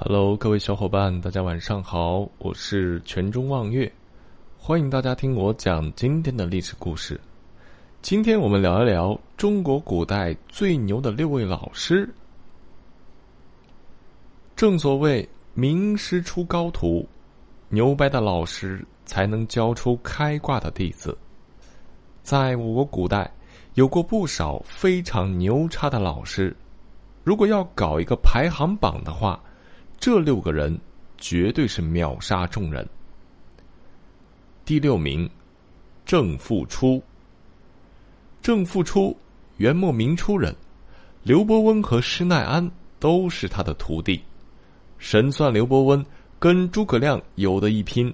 [0.00, 3.92] Hello，各位小伙伴，大家晚上好，我是泉中望月，
[4.56, 7.20] 欢迎大家听我讲今天的历史故事。
[8.00, 12.08] 今天我们聊一聊中国古代最牛的六位老师。
[14.54, 17.04] 正所谓名师出高徒，
[17.68, 21.18] 牛掰的老师才能教出开挂的弟子。
[22.22, 23.28] 在我国古代，
[23.74, 26.56] 有过不少非常牛叉的老师。
[27.24, 29.42] 如果要搞一个排行榜的话，
[30.00, 30.78] 这六个人
[31.18, 32.88] 绝对是秒杀众人。
[34.64, 35.28] 第六名，
[36.06, 37.02] 郑复初。
[38.40, 39.16] 郑复初，
[39.56, 40.54] 元末明初人，
[41.24, 44.22] 刘伯温和施耐庵都是他的徒弟。
[44.98, 46.04] 神算刘伯温
[46.38, 48.12] 跟诸葛亮有的一拼，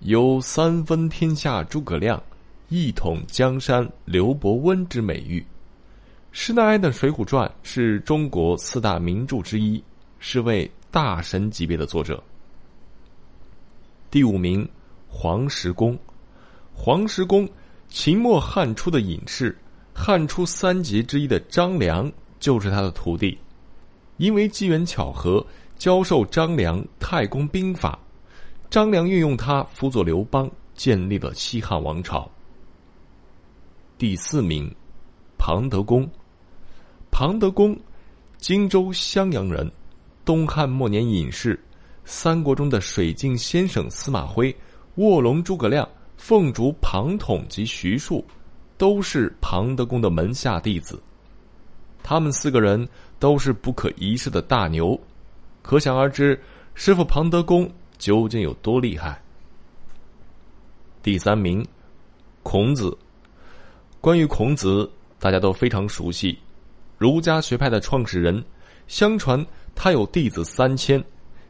[0.00, 2.22] 有“三分天下诸葛亮，
[2.70, 5.44] 一统江山刘伯温”之美誉。
[6.32, 9.82] 施耐庵的《水浒传》是中国四大名著之一，
[10.18, 12.22] 是位大神级别的作者。
[14.10, 14.68] 第五名，
[15.06, 15.98] 黄石公。
[16.74, 17.48] 黄石公，
[17.88, 19.56] 秦末汉初的隐士，
[19.92, 23.36] 汉初三杰之一的张良就是他的徒弟。
[24.16, 25.44] 因为机缘巧合，
[25.76, 27.98] 教授张良太公兵法，
[28.70, 32.30] 张良运用他辅佐刘邦，建立了西汉王朝。
[33.98, 34.74] 第四名，
[35.36, 36.08] 庞德公。
[37.10, 37.78] 庞德公，
[38.38, 39.70] 荆州襄阳人，
[40.28, 41.58] 东汉末年隐士，
[42.04, 44.54] 三国中的水镜先生司马徽、
[44.96, 48.22] 卧龙诸葛亮、凤烛庞统及徐庶，
[48.76, 51.02] 都是庞德公的门下弟子。
[52.02, 52.86] 他们四个人
[53.18, 55.00] 都是不可一世的大牛，
[55.62, 56.38] 可想而知，
[56.74, 59.18] 师傅庞德公究竟有多厉害。
[61.02, 61.66] 第三名，
[62.42, 62.94] 孔子。
[63.98, 66.38] 关于孔子，大家都非常熟悉。
[66.98, 68.44] 儒家学派的创始人，
[68.88, 71.02] 相传他有弟子三千，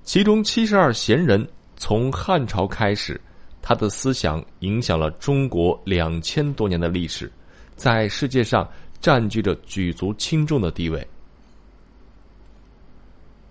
[0.02, 1.48] 其中七十二贤人。
[1.76, 3.18] 从汉朝开始，
[3.62, 7.30] 他的思想影响了中国两千多年的历史，
[7.76, 8.68] 在世界上
[9.00, 11.06] 占据着举足轻重的地位。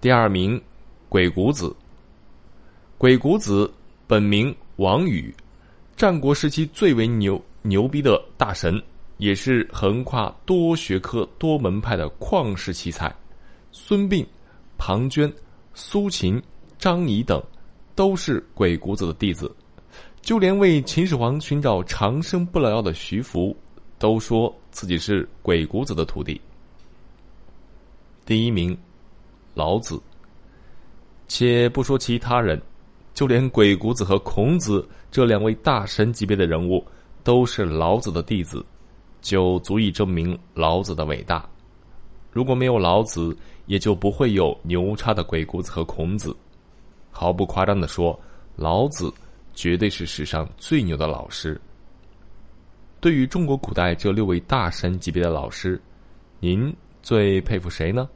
[0.02, 0.62] 第二名，
[1.08, 1.74] 鬼谷子。
[2.98, 3.72] 鬼谷子
[4.06, 5.34] 本名王宇，
[5.96, 8.80] 战国时期最为牛牛逼的大神。
[9.18, 13.12] 也是横跨多学科、多门派的旷世奇才，
[13.80, 14.26] 孙膑、
[14.76, 15.32] 庞涓、
[15.76, 16.42] 苏秦、
[16.80, 17.42] 张仪等，
[17.94, 19.56] 都是鬼谷子的弟子。
[20.20, 23.56] 就连为秦始皇寻找长生不老药的徐福，
[24.00, 26.42] 都说自己是鬼谷子的徒弟。
[28.26, 28.76] 第一名，
[29.54, 30.02] 老子。
[31.28, 32.60] 且不说其他人，
[33.14, 36.84] 就连鬼谷子和孔子这两位大神级别的人物，
[37.24, 38.66] 都是老子的弟子。
[39.22, 41.48] 就足以证明老子的伟大。
[42.32, 46.36] 如果没有老子，也就不会有牛叉的鬼谷子和孔子。
[47.12, 48.20] 毫不夸张的说，
[48.56, 49.12] 老子
[49.54, 51.60] 绝对是史上最牛的老师。
[53.00, 55.82] 对于中国古代这六位大神级别的老师，
[56.40, 58.08] 您最佩服谁呢？